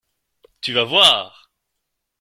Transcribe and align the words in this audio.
Tu 0.61 0.73
vas 0.73 0.83
voir! 0.83 1.51